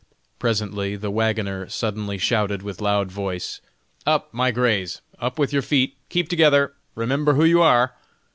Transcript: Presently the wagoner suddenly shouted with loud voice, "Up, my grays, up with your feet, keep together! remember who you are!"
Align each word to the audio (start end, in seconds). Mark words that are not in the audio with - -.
Presently 0.39 0.95
the 0.95 1.11
wagoner 1.11 1.69
suddenly 1.69 2.17
shouted 2.17 2.63
with 2.63 2.81
loud 2.81 3.11
voice, 3.11 3.61
"Up, 4.03 4.33
my 4.33 4.49
grays, 4.49 4.99
up 5.19 5.37
with 5.37 5.53
your 5.53 5.61
feet, 5.61 5.95
keep 6.09 6.27
together! 6.27 6.73
remember 6.95 7.35
who 7.35 7.45
you 7.45 7.61
are!" 7.61 7.93